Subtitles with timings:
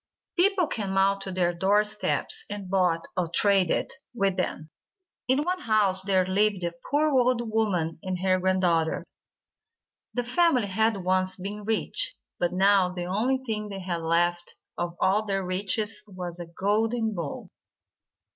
[0.35, 4.71] People came out to their door steps, and bought, or traded, with them.
[5.27, 9.05] In one house there lived a poor old woman and her granddaughter.
[10.15, 14.95] The family had once been rich, but now the only thing they had left of
[14.99, 17.51] all their riches was a golden bowl.